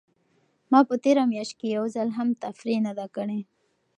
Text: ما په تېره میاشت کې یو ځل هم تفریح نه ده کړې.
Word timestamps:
ما 0.71 0.79
په 0.89 0.95
تېره 1.03 1.23
میاشت 1.31 1.53
کې 1.59 1.67
یو 1.77 1.85
ځل 1.95 2.09
هم 2.17 2.27
تفریح 2.43 2.79
نه 2.87 2.93
ده 2.97 3.05
کړې. 3.15 3.39